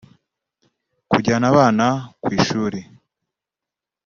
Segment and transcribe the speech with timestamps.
[1.11, 1.85] kujyana abana
[2.21, 2.79] ku ishuri